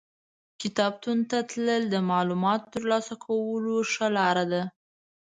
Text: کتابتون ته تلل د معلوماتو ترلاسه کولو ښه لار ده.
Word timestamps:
کتابتون 0.61 1.17
ته 1.29 1.37
تلل 1.49 1.83
د 1.89 1.95
معلوماتو 2.09 2.71
ترلاسه 2.75 3.13
کولو 3.25 3.75
ښه 3.91 4.07
لار 4.17 4.37
ده. 4.51 4.63